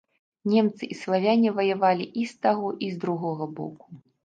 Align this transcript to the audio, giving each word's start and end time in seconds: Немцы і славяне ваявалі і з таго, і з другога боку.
Немцы 0.53 0.83
і 0.95 0.97
славяне 1.01 1.51
ваявалі 1.59 2.09
і 2.23 2.25
з 2.33 2.47
таго, 2.47 2.73
і 2.89 2.91
з 2.97 3.01
другога 3.07 3.51
боку. 3.63 3.87